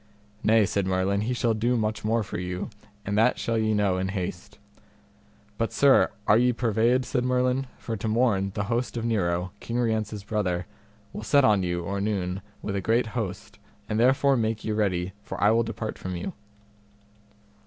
[0.41, 2.71] Nay, said Merlin, he shall do much more for you,
[3.05, 4.57] and that shall ye know in haste.
[5.59, 9.77] But, sir, are ye purveyed, said Merlin, for to morn the host of Nero, King
[9.77, 10.65] Rience's brother,
[11.13, 15.13] will set on you or noon with a great host, and therefore make you ready,
[15.21, 16.33] for I will depart from you.